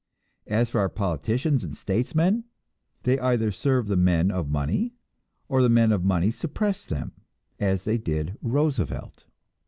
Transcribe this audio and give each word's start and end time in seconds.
As 0.47 0.71
for 0.71 0.79
our 0.79 0.89
politicians 0.89 1.63
and 1.63 1.77
statesmen, 1.77 2.45
they 3.03 3.19
either 3.19 3.51
serve 3.51 3.85
the 3.87 3.95
men 3.95 4.31
of 4.31 4.49
money, 4.49 4.95
or 5.47 5.61
the 5.61 5.69
men 5.69 5.91
of 5.91 6.03
money 6.03 6.31
suppress 6.31 6.87
them, 6.87 7.11
as 7.59 7.83
they 7.83 7.99
did 7.99 8.35
Roosevelt. 8.41 9.25